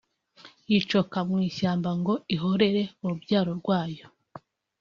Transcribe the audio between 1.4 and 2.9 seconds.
ishyamba ngo ihorere